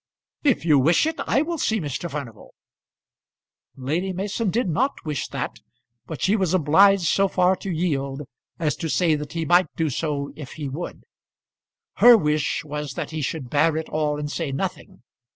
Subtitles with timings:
[0.43, 2.09] "If you wish it, I will see Mr.
[2.09, 2.55] Furnival."
[3.75, 5.59] Lady Mason did not wish that,
[6.07, 8.23] but she was obliged so far to yield
[8.57, 11.03] as to say that he might do so if he would.
[11.97, 15.03] Her wish was that he should bear it all and say nothing.